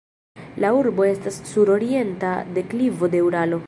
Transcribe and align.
La 0.65 0.71
urbo 0.77 1.05
estas 1.09 1.39
sur 1.51 1.73
orienta 1.77 2.35
deklivo 2.61 3.15
de 3.17 3.27
Uralo. 3.31 3.59